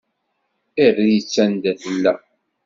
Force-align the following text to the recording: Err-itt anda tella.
Err-itt 0.85 1.35
anda 1.43 1.73
tella. 1.81 2.13